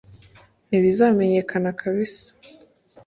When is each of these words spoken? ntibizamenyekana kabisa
ntibizamenyekana 0.67 1.69
kabisa 1.79 2.29